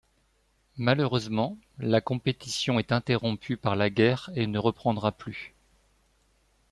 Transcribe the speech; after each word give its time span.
Malheureusement, 0.77 1.59
la 1.77 2.01
compétition 2.01 2.79
est 2.79 2.91
interrompue 2.91 3.55
par 3.55 3.75
la 3.75 3.91
guerre 3.91 4.31
et 4.33 4.47
ne 4.47 4.57
reprendra 4.57 5.11
plus. 5.11 5.53